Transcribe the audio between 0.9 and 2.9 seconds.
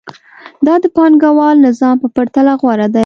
پانګوال نظام په پرتله غوره